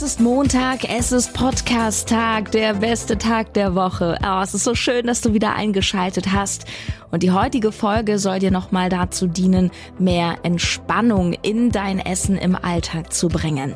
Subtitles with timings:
[0.00, 4.16] Es ist Montag, es ist Podcast-Tag, der beste Tag der Woche.
[4.24, 6.64] Oh, es ist so schön, dass du wieder eingeschaltet hast.
[7.10, 12.56] Und die heutige Folge soll dir nochmal dazu dienen, mehr Entspannung in dein Essen im
[12.56, 13.74] Alltag zu bringen.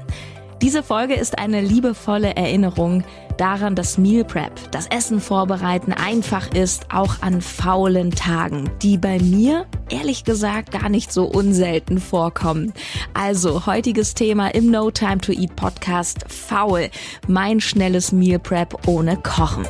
[0.64, 3.04] Diese Folge ist eine liebevolle Erinnerung
[3.36, 9.18] daran, dass Meal Prep, das Essen vorbereiten, einfach ist, auch an faulen Tagen, die bei
[9.18, 12.72] mir ehrlich gesagt gar nicht so unselten vorkommen.
[13.12, 16.88] Also heutiges Thema im No Time to Eat Podcast, faul,
[17.28, 19.66] mein schnelles Meal Prep ohne Kochen.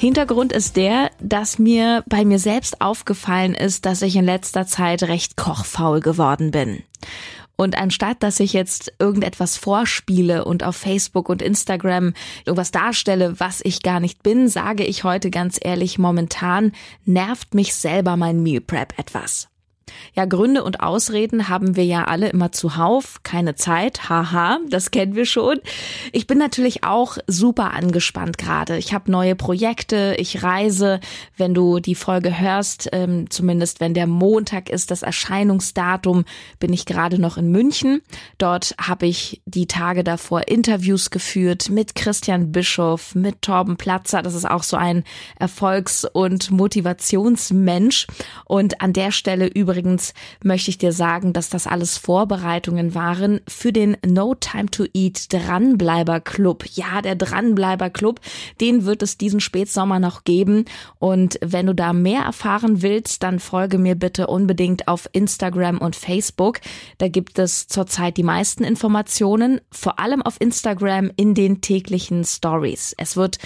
[0.00, 5.02] Hintergrund ist der, dass mir bei mir selbst aufgefallen ist, dass ich in letzter Zeit
[5.02, 6.82] recht kochfaul geworden bin.
[7.56, 12.14] Und anstatt, dass ich jetzt irgendetwas vorspiele und auf Facebook und Instagram
[12.46, 16.72] irgendwas darstelle, was ich gar nicht bin, sage ich heute ganz ehrlich, momentan
[17.04, 19.50] nervt mich selber mein Meal Prep etwas.
[20.14, 23.20] Ja, Gründe und Ausreden haben wir ja alle immer zuhauf.
[23.22, 25.58] Keine Zeit, haha, das kennen wir schon.
[26.12, 28.76] Ich bin natürlich auch super angespannt gerade.
[28.78, 31.00] Ich habe neue Projekte, ich reise.
[31.36, 36.24] Wenn du die Folge hörst, ähm, zumindest wenn der Montag ist, das Erscheinungsdatum,
[36.58, 38.02] bin ich gerade noch in München.
[38.38, 44.22] Dort habe ich die Tage davor Interviews geführt mit Christian Bischof, mit Torben Platzer.
[44.22, 45.04] Das ist auch so ein
[45.38, 48.06] Erfolgs- und Motivationsmensch.
[48.44, 50.12] Und an der Stelle übrigens Übrigens
[50.44, 55.32] möchte ich dir sagen, dass das alles Vorbereitungen waren für den No Time to Eat
[55.32, 56.64] Dranbleiber Club.
[56.74, 58.20] Ja, der Dranbleiber Club,
[58.60, 60.66] den wird es diesen Spätsommer noch geben.
[60.98, 65.96] Und wenn du da mehr erfahren willst, dann folge mir bitte unbedingt auf Instagram und
[65.96, 66.60] Facebook.
[66.98, 72.94] Da gibt es zurzeit die meisten Informationen, vor allem auf Instagram in den täglichen Stories.
[72.98, 73.38] Es wird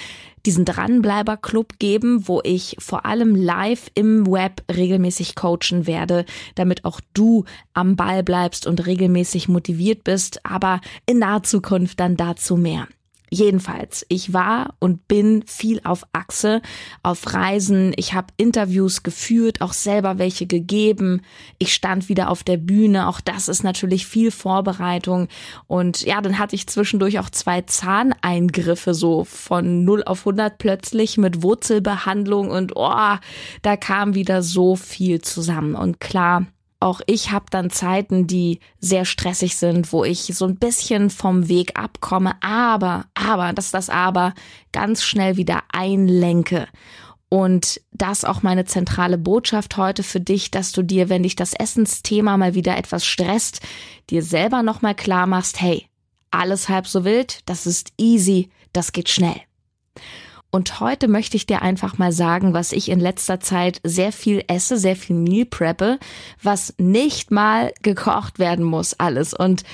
[0.47, 6.25] diesen Dranbleiber-Club geben, wo ich vor allem live im Web regelmäßig coachen werde,
[6.55, 12.17] damit auch du am Ball bleibst und regelmäßig motiviert bist, aber in naher Zukunft dann
[12.17, 12.87] dazu mehr.
[13.35, 16.63] Jedenfalls, ich war und bin viel auf Achse,
[17.03, 17.93] auf Reisen.
[17.97, 21.21] Ich habe Interviews geführt, auch selber welche gegeben.
[21.59, 23.09] Ich stand wieder auf der Bühne.
[23.09, 25.27] Auch das ist natürlich viel Vorbereitung.
[25.67, 31.19] Und ja, dann hatte ich zwischendurch auch zwei Zahneingriffe so von 0 auf 100 plötzlich
[31.19, 33.17] mit Wurzelbehandlung und oh,
[33.63, 35.75] da kam wieder so viel zusammen.
[35.75, 36.47] Und klar,
[36.81, 41.49] auch ich habe dann Zeiten, die sehr stressig sind, wo ich so ein bisschen vom
[41.49, 44.35] Weg abkomme, aber, aber, das ist das aber,
[44.73, 46.69] ganz schnell wieder einlenke.
[47.29, 51.53] Und das auch meine zentrale Botschaft heute für dich, dass du dir, wenn dich das
[51.53, 53.61] Essensthema mal wieder etwas stresst,
[54.11, 55.89] dir selber nochmal klar machst, hey,
[56.31, 59.41] alles halb so wild, das ist easy, das geht schnell.
[60.55, 64.45] Und heute möchte ich dir einfach mal sagen, was ich in letzter Zeit sehr viel
[64.47, 65.99] esse, sehr viel Meal preppe,
[66.41, 69.35] was nicht mal gekocht werden muss alles.
[69.35, 69.65] Und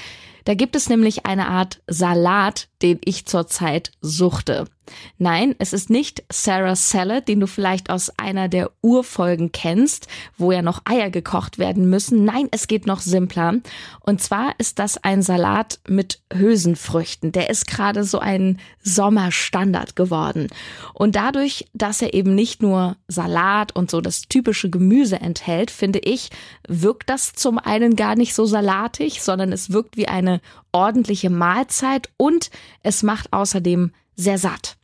[0.47, 4.69] da gibt es nämlich eine Art Salat, den ich zurzeit suchte.
[5.19, 10.53] Nein, es ist nicht Sarah Salad, den du vielleicht aus einer der Urfolgen kennst, wo
[10.53, 12.25] ja noch Eier gekocht werden müssen.
[12.25, 13.55] Nein, es geht noch simpler.
[14.01, 17.33] Und zwar ist das ein Salat mit Hülsenfrüchten.
[17.33, 20.49] Der ist gerade so ein Sommerstandard geworden.
[20.95, 25.99] Und dadurch, dass er eben nicht nur Salat und so das typische Gemüse enthält, finde
[26.01, 26.31] ich,
[26.67, 30.41] wirkt das zum einen gar nicht so salatig, sondern es wirkt wie eine
[30.73, 32.51] ordentliche Mahlzeit und
[32.83, 34.77] es macht außerdem sehr satt.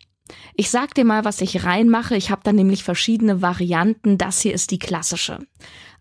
[0.55, 2.17] Ich sag dir mal, was ich reinmache.
[2.17, 4.19] Ich habe da nämlich verschiedene Varianten.
[4.19, 5.39] Das hier ist die klassische.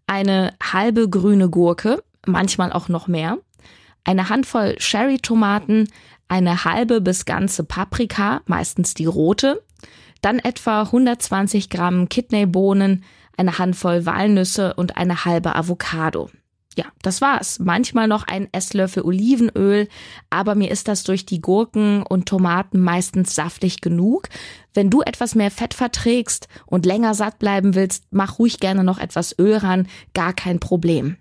[0.07, 3.37] Eine halbe grüne Gurke, manchmal auch noch mehr.
[4.03, 5.87] Eine Handvoll Cherry-Tomaten,
[6.27, 9.63] eine halbe bis ganze Paprika, meistens die rote.
[10.21, 13.03] Dann etwa 120 Gramm Kidneybohnen,
[13.37, 16.29] eine Handvoll Walnüsse und eine halbe Avocado.
[16.77, 17.59] Ja, das war's.
[17.59, 19.87] Manchmal noch ein Esslöffel Olivenöl,
[20.29, 24.27] aber mir ist das durch die Gurken und Tomaten meistens saftig genug.
[24.73, 28.99] Wenn du etwas mehr Fett verträgst und länger satt bleiben willst, mach ruhig gerne noch
[28.99, 31.15] etwas Öl ran, gar kein Problem.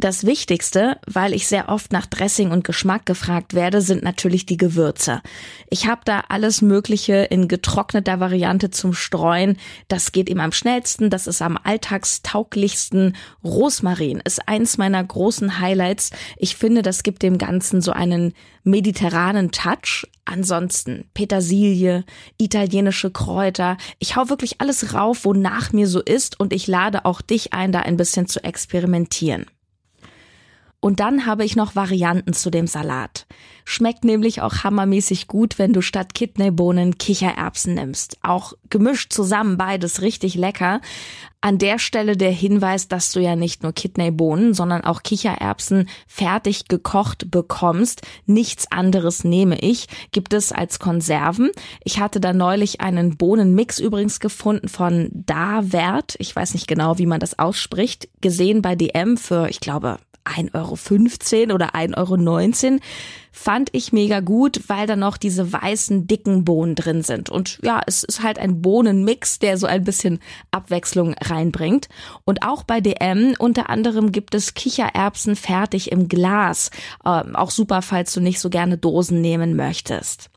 [0.00, 4.56] Das Wichtigste, weil ich sehr oft nach Dressing und Geschmack gefragt werde, sind natürlich die
[4.56, 5.22] Gewürze.
[5.70, 9.56] Ich habe da alles Mögliche in getrockneter Variante zum Streuen.
[9.88, 13.16] Das geht ihm am schnellsten, das ist am alltagstauglichsten.
[13.42, 16.10] Rosmarin ist eins meiner großen Highlights.
[16.36, 20.06] Ich finde, das gibt dem Ganzen so einen mediterranen Touch.
[20.24, 22.04] Ansonsten Petersilie,
[22.36, 23.78] italienische Kräuter.
[23.98, 27.72] Ich hau wirklich alles rauf, wonach mir so ist und ich lade auch dich ein,
[27.72, 29.46] da ein bisschen zu experimentieren.
[30.80, 33.26] Und dann habe ich noch Varianten zu dem Salat.
[33.64, 38.16] Schmeckt nämlich auch hammermäßig gut, wenn du statt Kidneybohnen Kichererbsen nimmst.
[38.22, 40.80] Auch gemischt zusammen beides richtig lecker.
[41.40, 46.68] An der Stelle der Hinweis, dass du ja nicht nur Kidneybohnen, sondern auch Kichererbsen fertig
[46.68, 48.02] gekocht bekommst.
[48.26, 49.88] Nichts anderes nehme ich.
[50.12, 51.50] Gibt es als Konserven.
[51.82, 56.14] Ich hatte da neulich einen Bohnenmix übrigens gefunden von Davert.
[56.20, 58.08] Ich weiß nicht genau, wie man das ausspricht.
[58.20, 59.98] Gesehen bei DM für, ich glaube,
[60.28, 62.80] 1,15 Euro oder 1,19 Euro.
[63.30, 67.30] Fand ich mega gut, weil da noch diese weißen, dicken Bohnen drin sind.
[67.30, 70.18] Und ja, es ist halt ein Bohnenmix, der so ein bisschen
[70.50, 71.88] Abwechslung reinbringt.
[72.24, 76.70] Und auch bei DM unter anderem gibt es Kichererbsen fertig im Glas.
[77.06, 80.30] Ähm, auch super, falls du nicht so gerne Dosen nehmen möchtest.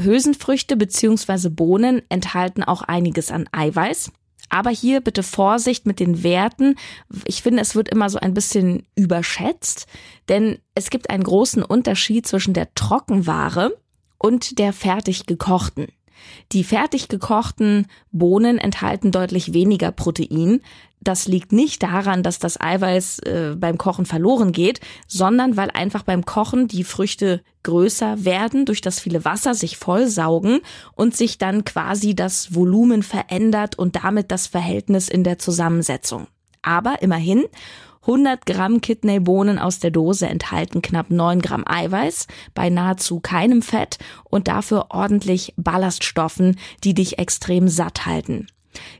[0.00, 1.48] Hülsenfrüchte bzw.
[1.48, 4.10] Bohnen enthalten auch einiges an Eiweiß.
[4.48, 6.76] Aber hier bitte Vorsicht mit den Werten.
[7.24, 9.86] Ich finde, es wird immer so ein bisschen überschätzt,
[10.28, 13.76] denn es gibt einen großen Unterschied zwischen der Trockenware
[14.18, 15.86] und der fertig gekochten.
[16.52, 20.60] Die fertig gekochten Bohnen enthalten deutlich weniger Protein.
[21.00, 26.02] Das liegt nicht daran, dass das Eiweiß äh, beim Kochen verloren geht, sondern weil einfach
[26.02, 30.60] beim Kochen die Früchte größer werden, durch das viele Wasser sich vollsaugen
[30.94, 36.26] und sich dann quasi das Volumen verändert und damit das Verhältnis in der Zusammensetzung.
[36.62, 37.44] Aber immerhin,
[38.06, 43.98] 100 Gramm Kidneybohnen aus der Dose enthalten knapp 9 Gramm Eiweiß, bei nahezu keinem Fett
[44.24, 48.46] und dafür ordentlich Ballaststoffen, die dich extrem satt halten.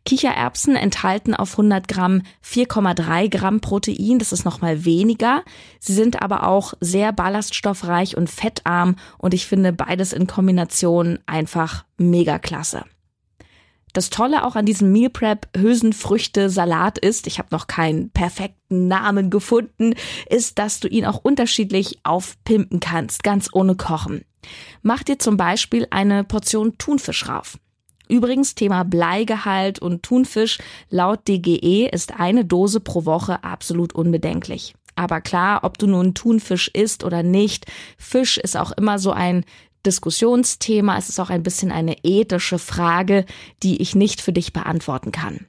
[0.05, 5.43] Kichererbsen enthalten auf 100 Gramm 4,3 Gramm Protein, das ist nochmal weniger.
[5.79, 11.85] Sie sind aber auch sehr ballaststoffreich und fettarm und ich finde beides in Kombination einfach
[11.99, 12.85] mega klasse.
[13.97, 18.89] Das Tolle auch an diesem Meal Prep Hülsenfrüchte Salat ist, ich habe noch keinen perfekten
[18.89, 19.95] Namen gefunden,
[20.29, 24.21] ist, dass du ihn auch unterschiedlich aufpimpen kannst, ganz ohne Kochen.
[24.83, 27.57] Mach dir zum Beispiel eine Portion Thunfisch rauf.
[28.07, 30.59] Übrigens Thema Bleigehalt und Thunfisch
[30.91, 34.75] laut DGE ist eine Dose pro Woche absolut unbedenklich.
[34.95, 37.67] Aber klar, ob du nun Thunfisch isst oder nicht,
[37.99, 39.45] Fisch ist auch immer so ein
[39.87, 40.99] Diskussionsthema.
[40.99, 43.25] Es ist auch ein bisschen eine ethische Frage,
[43.63, 45.47] die ich nicht für dich beantworten kann.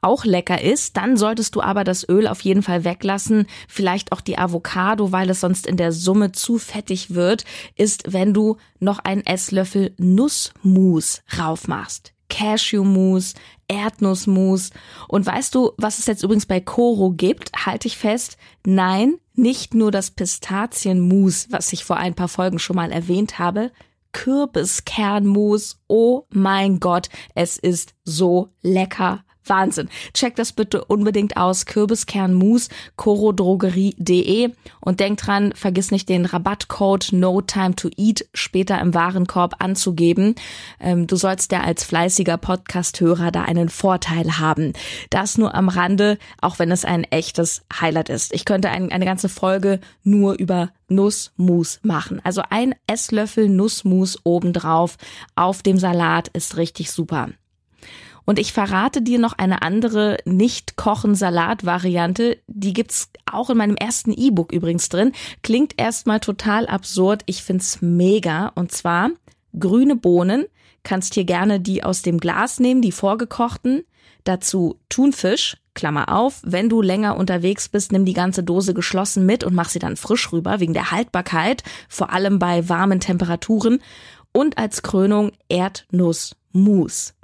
[0.00, 4.20] Auch lecker ist, dann solltest du aber das Öl auf jeden Fall weglassen, vielleicht auch
[4.20, 7.44] die Avocado, weil es sonst in der Summe zu fettig wird,
[7.74, 12.12] ist, wenn du noch einen Esslöffel Nussmus raufmachst.
[12.28, 13.34] Cashewmus,
[13.68, 14.70] Erdnussmus.
[15.08, 17.50] Und weißt du, was es jetzt übrigens bei Koro gibt?
[17.66, 18.36] Halte ich fest.
[18.64, 23.70] Nein, nicht nur das Pistazienmus, was ich vor ein paar Folgen schon mal erwähnt habe,
[24.12, 25.80] Kürbiskernmus.
[25.86, 29.24] Oh mein Gott, es ist so lecker.
[29.48, 29.88] Wahnsinn.
[30.14, 31.66] Check das bitte unbedingt aus.
[31.66, 34.50] Kürbiskernmus, corodrogerie.de
[34.80, 40.34] und denk dran, vergiss nicht den Rabattcode No Time to Eat später im Warenkorb anzugeben.
[40.80, 44.72] Ähm, du sollst ja als fleißiger Podcast-Hörer da einen Vorteil haben.
[45.10, 48.32] Das nur am Rande, auch wenn es ein echtes Highlight ist.
[48.32, 52.20] Ich könnte ein, eine ganze Folge nur über Nussmus machen.
[52.24, 54.96] Also ein Esslöffel Nussmus obendrauf
[55.36, 57.28] auf dem Salat ist richtig super.
[58.28, 62.36] Und ich verrate dir noch eine andere Nicht-Kochen-Salat-Variante.
[62.46, 65.12] Die gibt's auch in meinem ersten E-Book übrigens drin.
[65.42, 67.22] Klingt erstmal total absurd.
[67.24, 68.52] Ich find's mega.
[68.54, 69.12] Und zwar
[69.58, 70.44] grüne Bohnen.
[70.82, 73.84] Kannst hier gerne die aus dem Glas nehmen, die vorgekochten.
[74.24, 79.42] Dazu Thunfisch, Klammer auf, wenn du länger unterwegs bist, nimm die ganze Dose geschlossen mit
[79.42, 83.80] und mach sie dann frisch rüber, wegen der Haltbarkeit, vor allem bei warmen Temperaturen.
[84.32, 87.14] Und als Krönung Erdnussmus.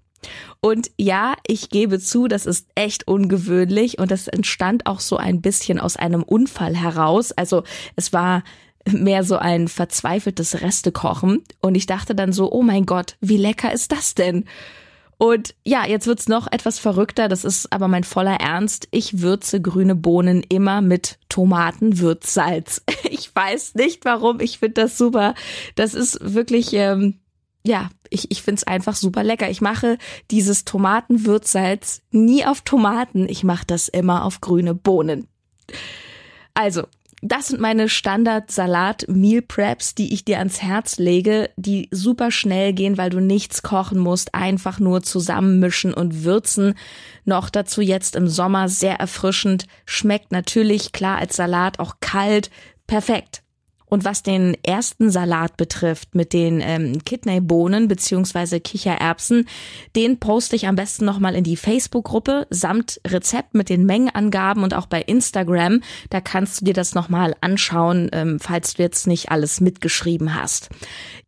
[0.61, 5.41] Und ja, ich gebe zu, das ist echt ungewöhnlich und das entstand auch so ein
[5.41, 7.33] bisschen aus einem Unfall heraus.
[7.33, 7.65] Also
[7.97, 8.45] es war
[8.91, 13.73] mehr so ein verzweifeltes Restekochen und ich dachte dann so, oh mein Gott, wie lecker
[13.73, 14.45] ist das denn?
[15.17, 18.89] Und ja, jetzt wird's noch etwas verrückter, das ist aber mein voller Ernst.
[18.91, 22.83] Ich würze grüne Bohnen immer mit Tomatenwürzsalz.
[23.17, 25.35] Ich weiß nicht warum, ich finde das super.
[25.77, 27.21] Das ist wirklich ähm,
[27.67, 29.51] ja, ich, ich finde es einfach super lecker.
[29.51, 29.99] Ich mache
[30.31, 35.27] dieses Tomatenwürzsalz nie auf Tomaten, ich mache das immer auf grüne Bohnen.
[36.53, 36.85] Also,
[37.23, 42.99] das sind meine Standard-Salat-Meal Preps, die ich dir ans Herz lege, die super schnell gehen,
[42.99, 46.75] weil du nichts kochen musst, einfach nur zusammenmischen und würzen.
[47.25, 52.51] Noch dazu jetzt im Sommer sehr erfrischend, schmeckt natürlich klar als Salat auch kalt,
[52.87, 53.44] perfekt.
[53.95, 59.47] Und was den ersten Salat betrifft mit den ähm, Kidneybohnen beziehungsweise Kichererbsen,
[59.95, 64.75] den poste ich am besten nochmal in die Facebook-Gruppe samt Rezept mit den Mengenangaben und
[64.75, 65.81] auch bei Instagram.
[66.11, 70.71] Da kannst du dir das nochmal anschauen, ähm, falls du jetzt nicht alles mitgeschrieben hast.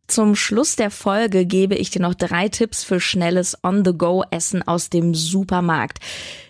[0.07, 5.15] Zum Schluss der Folge gebe ich dir noch drei Tipps für schnelles On-the-Go-Essen aus dem
[5.15, 5.99] Supermarkt.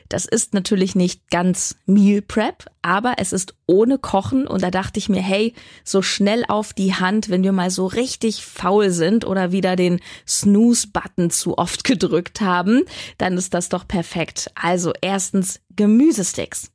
[0.09, 4.99] Das ist natürlich nicht ganz Meal Prep, aber es ist ohne Kochen und da dachte
[4.99, 9.25] ich mir, hey, so schnell auf die Hand, wenn wir mal so richtig faul sind
[9.25, 12.83] oder wieder den Snooze-Button zu oft gedrückt haben,
[13.17, 14.51] dann ist das doch perfekt.
[14.55, 16.71] Also erstens Gemüsesticks.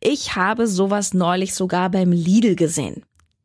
[0.00, 3.04] Ich habe sowas neulich sogar beim Lidl gesehen.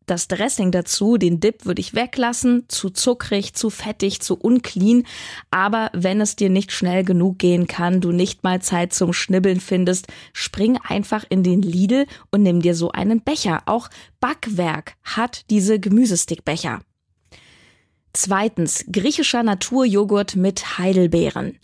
[0.09, 5.03] Das Dressing dazu, den Dip würde ich weglassen, zu zuckrig, zu fettig, zu unclean.
[5.51, 9.59] Aber wenn es dir nicht schnell genug gehen kann, du nicht mal Zeit zum Schnibbeln
[9.59, 13.61] findest, spring einfach in den Lidl und nimm dir so einen Becher.
[13.67, 13.87] Auch
[14.19, 16.81] Backwerk hat diese Gemüsestickbecher.
[18.11, 21.59] Zweitens, griechischer Naturjoghurt mit Heidelbeeren.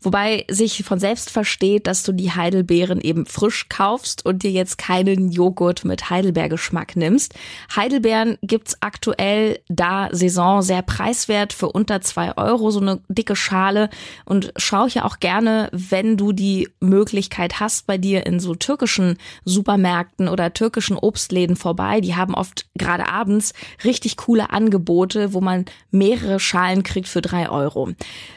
[0.00, 4.78] Wobei sich von selbst versteht, dass du die Heidelbeeren eben frisch kaufst und dir jetzt
[4.78, 7.34] keinen Joghurt mit Heidelbeergeschmack nimmst.
[7.74, 13.90] Heidelbeeren gibt's aktuell da Saison sehr preiswert für unter zwei Euro, so eine dicke Schale.
[14.24, 19.18] Und schau ja auch gerne, wenn du die Möglichkeit hast, bei dir in so türkischen
[19.44, 22.00] Supermärkten oder türkischen Obstläden vorbei.
[22.00, 23.52] Die haben oft gerade abends
[23.82, 27.90] richtig coole Angebote, wo man mehrere Schalen kriegt für drei Euro.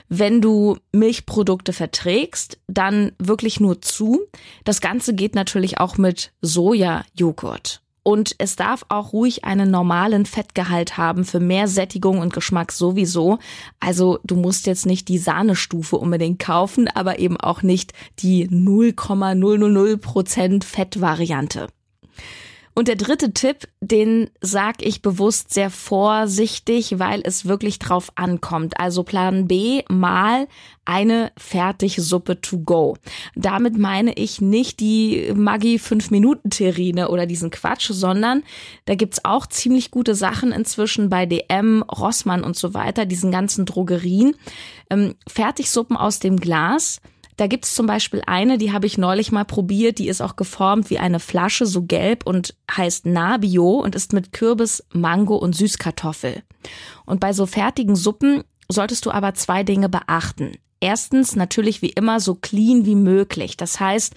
[0.10, 4.22] Wenn du Milchprodukte verträgst, dann wirklich nur zu.
[4.64, 7.82] Das Ganze geht natürlich auch mit Sojajoghurt.
[8.04, 13.38] Und es darf auch ruhig einen normalen Fettgehalt haben für mehr Sättigung und Geschmack sowieso.
[13.80, 20.64] Also du musst jetzt nicht die Sahnestufe unbedingt kaufen, aber eben auch nicht die 0,000%
[20.64, 21.68] Fettvariante.
[22.74, 28.80] Und der dritte Tipp, den sag ich bewusst sehr vorsichtig, weil es wirklich drauf ankommt.
[28.80, 30.48] Also Plan B mal
[30.86, 32.96] eine Fertigsuppe to go.
[33.36, 38.44] Damit meine ich nicht die Maggi 5 Minuten Terrine oder diesen Quatsch, sondern
[38.86, 43.66] da gibt's auch ziemlich gute Sachen inzwischen bei DM, Rossmann und so weiter, diesen ganzen
[43.66, 44.36] Drogerien.
[44.90, 47.02] Ähm, Fertigsuppen aus dem Glas
[47.42, 50.92] da gibt's zum Beispiel eine, die habe ich neulich mal probiert, die ist auch geformt
[50.92, 56.44] wie eine Flasche, so gelb und heißt Nabio und ist mit Kürbis, Mango und Süßkartoffel.
[57.04, 60.52] Und bei so fertigen Suppen solltest du aber zwei Dinge beachten.
[60.82, 63.58] Erstens natürlich wie immer so clean wie möglich.
[63.58, 64.14] Das heißt,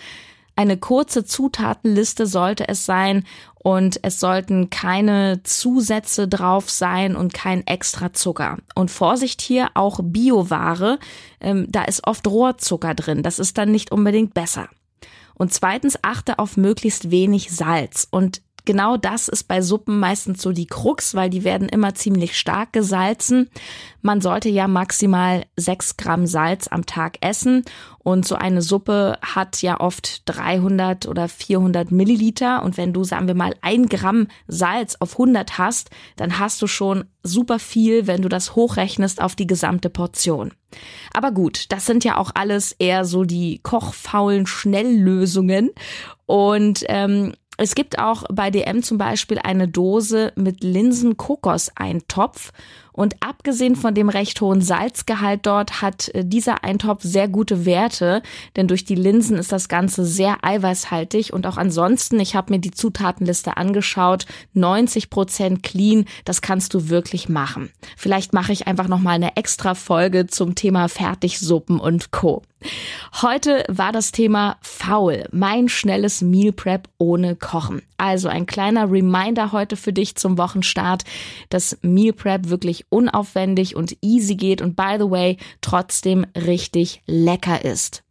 [0.57, 7.67] eine kurze Zutatenliste sollte es sein und es sollten keine Zusätze drauf sein und kein
[7.67, 8.59] extra Zucker.
[8.75, 10.99] Und Vorsicht hier, auch Bioware,
[11.41, 13.23] ähm, da ist oft Rohrzucker drin.
[13.23, 14.69] Das ist dann nicht unbedingt besser.
[15.35, 18.07] Und zweitens achte auf möglichst wenig Salz.
[18.11, 22.39] Und genau das ist bei Suppen meistens so die Krux, weil die werden immer ziemlich
[22.39, 23.49] stark gesalzen.
[24.03, 27.65] Man sollte ja maximal sechs Gramm Salz am Tag essen
[27.99, 33.27] und so eine Suppe hat ja oft 300 oder 400 Milliliter und wenn du, sagen
[33.27, 38.21] wir mal, ein Gramm Salz auf 100 hast, dann hast du schon super viel, wenn
[38.21, 40.53] du das hochrechnest auf die gesamte Portion.
[41.15, 45.71] Aber gut, das sind ja auch alles eher so die kochfaulen Schnelllösungen
[46.27, 52.53] und ähm, es gibt auch bei DM zum Beispiel eine Dose mit Linsen-Kokos-Eintopf.
[52.95, 58.23] Und abgesehen von dem recht hohen Salzgehalt dort hat äh, dieser Eintopf sehr gute Werte,
[58.55, 62.61] denn durch die Linsen ist das Ganze sehr eiweißhaltig und auch ansonsten, ich habe mir
[62.61, 67.71] die Zutatenliste angeschaut, 90 Prozent clean, das kannst du wirklich machen.
[67.97, 72.43] Vielleicht mache ich einfach nochmal eine extra Folge zum Thema Fertigsuppen und Co.
[73.21, 77.83] Heute war das Thema faul, mein schnelles Meal Prep ohne Kochen.
[77.97, 81.05] Also ein kleiner Reminder heute für dich zum Wochenstart,
[81.49, 87.65] dass Meal Prep wirklich unaufwendig und easy geht und by the way trotzdem richtig lecker
[87.65, 88.05] ist.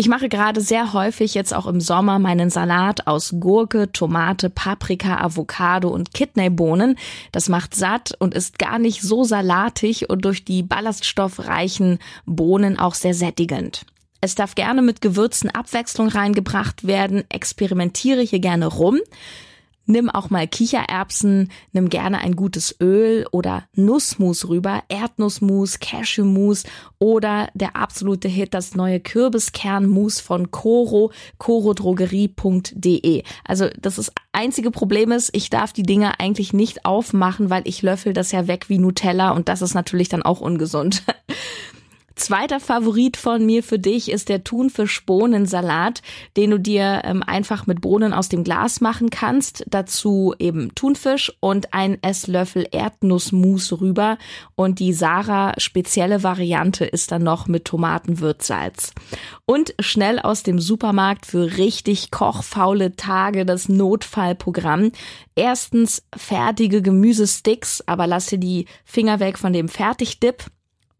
[0.00, 5.16] Ich mache gerade sehr häufig jetzt auch im Sommer meinen Salat aus Gurke, Tomate, Paprika,
[5.20, 6.96] Avocado und Kidneybohnen.
[7.32, 12.94] Das macht satt und ist gar nicht so salatig und durch die ballaststoffreichen Bohnen auch
[12.94, 13.86] sehr sättigend.
[14.20, 17.24] Es darf gerne mit Gewürzen Abwechslung reingebracht werden.
[17.28, 19.00] Experimentiere hier gerne rum.
[19.90, 26.64] Nimm auch mal Kichererbsen, nimm gerne ein gutes Öl oder Nussmus rüber, Erdnussmus, Cashewmus
[26.98, 33.22] oder der absolute Hit, das neue Kürbiskernmus von Coro, corodrogerie.de.
[33.44, 37.80] Also das ist einzige Problem ist, ich darf die Dinge eigentlich nicht aufmachen, weil ich
[37.80, 41.02] löffel das ja weg wie Nutella und das ist natürlich dann auch ungesund.
[42.18, 46.02] Zweiter Favorit von mir für dich ist der Thunfisch-Bohnensalat,
[46.36, 49.64] den du dir ähm, einfach mit Bohnen aus dem Glas machen kannst.
[49.68, 54.18] Dazu eben Thunfisch und ein Esslöffel Erdnussmus rüber.
[54.56, 58.94] Und die Sarah spezielle Variante ist dann noch mit Tomatenwürzsalz.
[59.46, 64.90] Und schnell aus dem Supermarkt für richtig kochfaule Tage das Notfallprogramm.
[65.36, 70.46] Erstens fertige Gemüsesticks, aber lass dir die Finger weg von dem Fertigdip.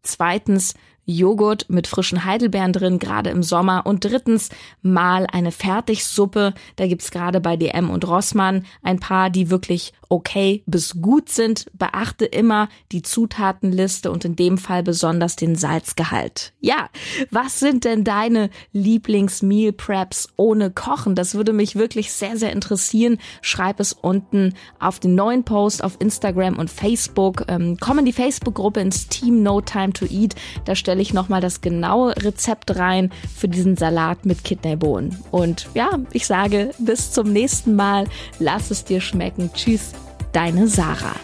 [0.01, 0.75] Zweitens
[1.09, 3.85] Joghurt mit frischen Heidelbeeren drin, gerade im Sommer.
[3.85, 4.49] Und drittens
[4.81, 6.53] mal eine Fertigsuppe.
[6.75, 11.65] Da gibt's gerade bei DM und Rossmann ein paar, die wirklich okay bis gut sind.
[11.73, 16.53] Beachte immer die Zutatenliste und in dem Fall besonders den Salzgehalt.
[16.59, 16.89] Ja,
[17.31, 21.15] was sind denn deine Lieblings-Meal Preps ohne Kochen?
[21.15, 23.17] Das würde mich wirklich sehr, sehr interessieren.
[23.41, 27.45] Schreib es unten auf den neuen Post auf Instagram und Facebook.
[27.47, 30.35] Ähm, komm in die Facebook-Gruppe ins Team No Time to Eat.
[30.65, 35.17] Da stelle stelle ich nochmal das genaue Rezept rein für diesen Salat mit Kidneybohnen.
[35.31, 38.05] Und ja, ich sage bis zum nächsten Mal.
[38.39, 39.49] Lass es dir schmecken.
[39.53, 39.93] Tschüss,
[40.33, 41.15] deine Sarah.